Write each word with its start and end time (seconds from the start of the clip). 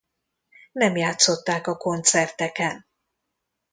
Nem 0.71 0.95
játszották 0.95 1.67
a 1.67 1.77
koncerteken. 1.77 2.85